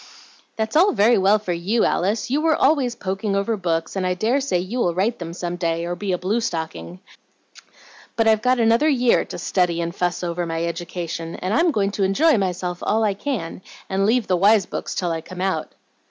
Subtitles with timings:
[0.55, 4.15] "That's all very well for you, Alice; you were always poking over books, and I
[4.15, 6.99] dare say you will write them some day, or be a blue stocking.
[8.15, 11.91] But I've got another year to study and fuss over my education, and I'm going
[11.91, 13.61] to enjoy myself all I can,
[13.91, 15.73] and leave the wise books till I come out."